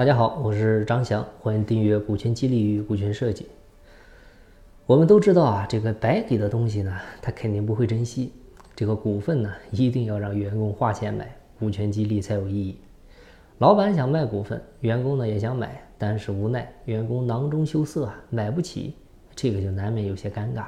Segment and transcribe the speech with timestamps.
[0.00, 3.44] 大家好，我是张翔，欢迎订阅《股权激励与股权设计》。
[4.86, 8.32] 我们都知道啊，这个白给的东西呢，他肯定不会珍惜。
[8.74, 12.78] 这个股份呢，一定要让员工花钱买，股权激励才有意义。
[13.58, 18.94] 老板想卖股份，员工呢也想买，但是无奈员工囊中羞涩啊，买不起，
[19.36, 20.64] 这个就难免有些尴尬。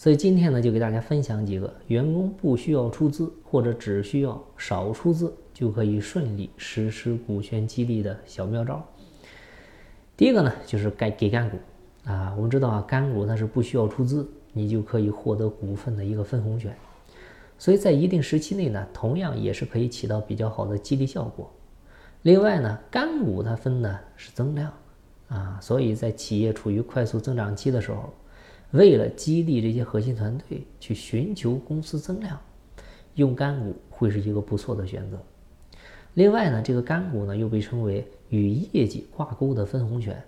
[0.00, 8.82] 所以今天呢，就给大家分享几个员工不需要出资，或者只需要少出资就可以顺利实施股权激励的小妙招。
[10.16, 11.58] 第一个呢，就是该给干股
[12.06, 12.32] 啊。
[12.34, 16.74] 我们知道啊，干股它是不需要出资，你就可以获得股份的一个分红权。
[17.58, 21.52] 所以在一定时期内呢，同样也是可以起到比较好的激励效果。
[22.22, 24.72] 另外呢，干股它分的是增量
[25.28, 28.08] 啊，所以在企业处于快速增长期的时候。
[28.72, 32.38] 为了激励这些核心团队去寻求公司增量，
[33.14, 35.18] 用干股会是一个不错的选择。
[36.14, 40.22] 另外呢，这个干股呢又被称为与业绩挂钩的分红权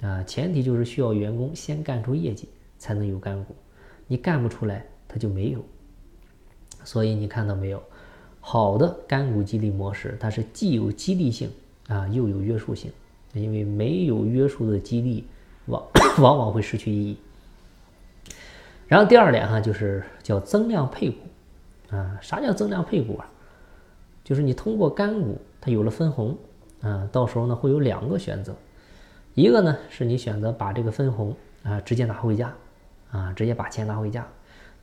[0.00, 3.54] 啊，前提就是需要员工先干出业绩才能有干股，
[4.06, 5.64] 你干不出来他就没有。
[6.84, 7.82] 所以你看到没有，
[8.40, 11.50] 好的干股激励模式，它是既有激励性
[11.88, 12.90] 啊，又有约束性，
[13.32, 15.24] 因为没有约束的激励
[15.66, 15.82] 往
[16.20, 17.16] 往往会失去意义。
[18.88, 21.16] 然后第二点哈，就是叫增量配股，
[21.90, 23.28] 啊，啥叫增量配股啊？
[24.22, 26.36] 就是你通过干股，它有了分红，
[26.82, 28.54] 啊，到时候呢会有两个选择，
[29.34, 32.54] 一个呢是你选择把这个分红啊直接拿回家，
[33.10, 34.22] 啊，直接把钱拿回家；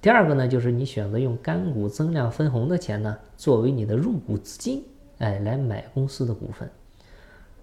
[0.02, 4.84] 第二个呢就是你选择用干股增量分红的钱呢作为你的入股资金，
[5.20, 6.70] 哎，来买公司的股份，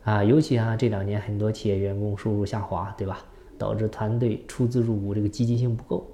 [0.04, 3.22] 啊，尤其啊这两年很多企业员工收入下滑，对吧？
[3.58, 6.06] 导致团队出资入股这个积极性不够。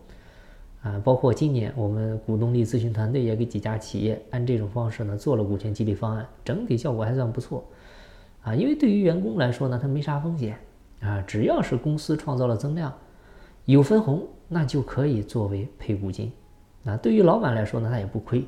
[0.86, 7.64] 啊，包括今年我们股东力咨询团队也给几家企业按这种方式呢做了股权激励方案，整体效果还算不错。
[8.42, 10.56] 啊，因为对于员工来说呢，他没啥风险
[11.00, 12.94] 啊，只要是公司创造了增量，
[13.64, 16.30] 有分红，那就可以作为配股金。
[16.84, 18.44] 啊，对于老板来说呢，他也不亏，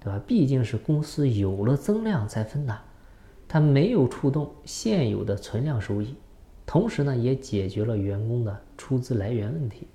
[0.00, 0.20] 对吧？
[0.26, 2.78] 毕竟是公司有了增量才分的，
[3.48, 6.14] 他没有触动现有的存量收益，
[6.66, 9.86] 同时呢，也解决了员工的出资来源问题。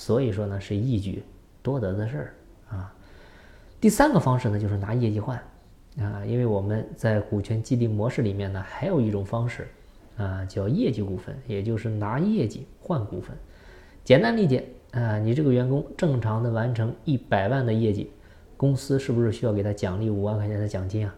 [0.00, 1.22] 所以说呢，是一举
[1.62, 2.34] 多得的事儿
[2.70, 2.90] 啊。
[3.78, 5.36] 第三个方式呢，就是拿业绩换
[5.98, 9.68] 啊，因为我们在股权激励模式里面呢，还有一种方式
[10.16, 13.36] 啊，叫业绩股份，也就是拿业绩换股份。
[14.02, 18.10] 简单理解啊，你这个员工正常的完成一百万的业绩，
[18.56, 21.14] 公司是不是需要给他奖励五万块钱的奖金啊？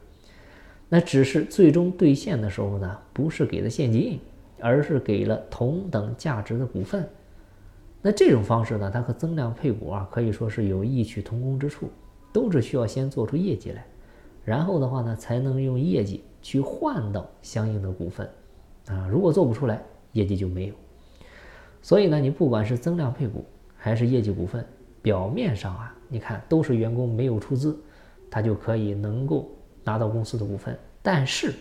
[0.89, 4.19] 那只是最终兑现的时候呢，不是给的现金，
[4.59, 7.09] 而是给了同等价值的股份。
[8.05, 11.89] 那这种方式呢，它和增量配股啊，可以说是有异曲同工之处，
[12.33, 13.87] 都是需要先做出业绩来，
[14.45, 18.29] 然后的话呢，才能用业绩去换到相应的股份，
[18.89, 19.81] 啊，如果做不出来，
[20.13, 20.75] 业绩就没有。
[21.81, 23.45] 所以呢，你不管是增量配股
[23.77, 24.67] 还是业绩股份，
[25.01, 27.81] 表面上啊，你看都是员工没有出资，
[28.29, 29.49] 他就可以能够
[29.85, 31.55] 拿到公司的股份，但是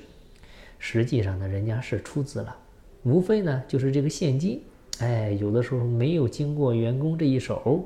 [0.80, 2.58] 实际上呢，人家是出资了，
[3.04, 4.60] 无非呢就是这个现金。
[5.02, 7.84] 哎，有的时候没有经过员工这一手，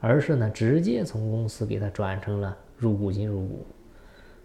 [0.00, 3.64] 而是呢直接从公司给他转成了入股金入股。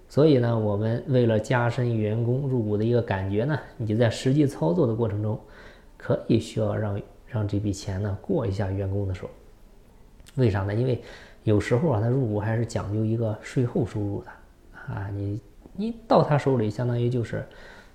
[0.08, 5.40] 所以呢，我们为了加深员工入股的一个感觉呢，你就在实际操作的过程中，
[5.98, 9.28] 可以需要让让这笔钱呢过一下员工的手。
[10.36, 10.76] 为啥呢？
[10.76, 11.02] 因为
[11.44, 14.28] 有时候啊，他入股还是讲究一个税后收入的
[14.94, 15.42] 啊，你
[15.76, 17.44] 你到他手里，相当于就是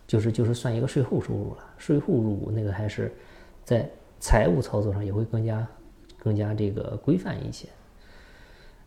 [0.04, 3.12] 就是就是算一个税后收入了，税后入股那个还是
[3.64, 3.88] 在。
[4.20, 5.66] 财务操作上也会更加
[6.18, 7.66] 更加这个规范一些。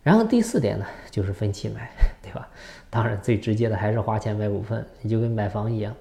[0.04, 1.90] 然后第四点呢，就是分期买，
[2.22, 2.48] 对吧？
[2.90, 5.96] 当然最直接的还是花钱买股份，你就跟买房一样，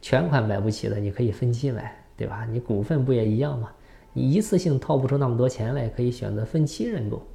[0.00, 2.46] 全款买不起的，你可以分期买，对吧？
[2.50, 3.72] 你股份不也一样吗？
[4.12, 7.26] 你一次性掏不出那么多钱来，可以选择分期认购，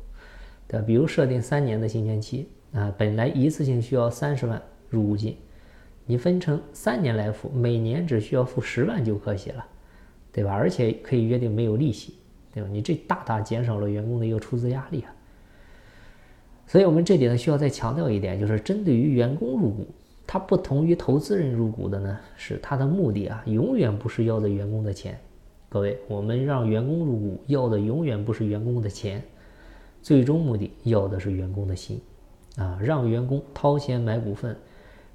[0.67, 0.85] 对吧？
[0.85, 5.35] 比如设定三年的新权期啊，本来一次性需要三十万入股金，
[6.05, 9.65] 你分成三年来付，每年只需要付十万就可以了。
[10.37, 10.53] 对吧？
[10.53, 12.13] 而且可以约定没有利息，
[12.53, 12.69] 对吧？
[12.71, 15.11] 你这大大减少了员工的一个出资压力啊。
[16.67, 19.87] 所以我们这里呢需要再强调一点，就是针对于员工入股，
[20.27, 25.19] 它不同于投资人入股的呢，是它的目的啊，永远不是要的员工的钱。
[25.69, 29.23] 各位，我们让员工入股要的永远不是员工的钱，
[30.03, 31.99] 最终目的要的是员工的心
[32.57, 34.55] 啊，让员工掏钱买股份，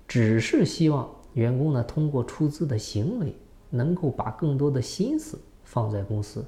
[0.08, 3.32] 只是希望员工呢通过出资的行为。
[3.74, 6.44] 能够把更多的心思放在公司，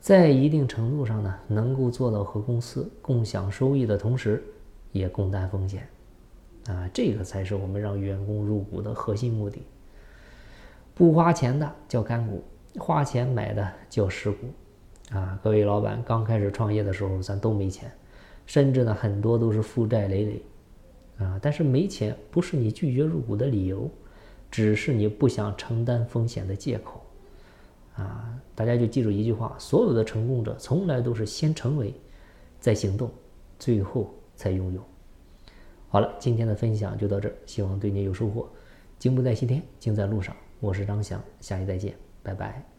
[0.00, 4.42] 在一定程度上呢，能够做到和公司共享收益的同时，
[4.90, 5.86] 也共担风险，
[6.66, 9.62] 啊，这个才是我们让员工入股的核心目的。
[10.94, 12.42] 不花钱的叫干股，
[12.78, 14.46] 花钱买的叫实股。
[15.14, 17.92] 啊，各位老板刚开始创业的时候，咱都没钱，
[18.46, 20.42] 甚至呢很多都是负债累累。
[21.18, 23.90] 啊，但是没钱不是你拒绝入股的理由，
[24.50, 27.00] 只是你不想承担风险的借口。
[27.96, 31.94] 啊，大家就记住一句话：所有的成功者从来都是先成为，
[32.58, 33.10] 再行动，
[33.58, 34.82] 最后才拥有。
[35.88, 38.48] 好了，今天的分享就到这儿，希望对你有收获。
[38.98, 40.34] 经不在西天，经在路上。
[40.60, 42.69] 我是张翔，下期再见，拜拜。